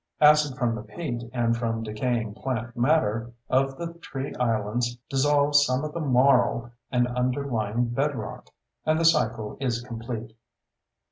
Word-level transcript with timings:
Acid 0.19 0.57
from 0.57 0.73
the 0.73 0.81
peat 0.81 1.29
and 1.31 1.55
from 1.55 1.83
decaying 1.83 2.33
plant 2.33 2.75
matter 2.75 3.33
of 3.51 3.77
the 3.77 3.93
tree 3.99 4.33
islands 4.39 4.95
dissolves 5.07 5.63
some 5.63 5.83
of 5.83 5.93
the 5.93 5.99
marl 5.99 6.71
and 6.91 7.05
underlying 7.09 7.85
bedrock—and 7.85 8.99
the 8.99 9.05
cycle 9.05 9.57
is 9.59 9.79
complete. 9.83 10.35